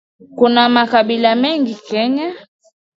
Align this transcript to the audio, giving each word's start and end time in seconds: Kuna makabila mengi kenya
Kuna 0.37 0.63
makabila 0.75 1.31
mengi 1.41 1.75
kenya 1.87 2.27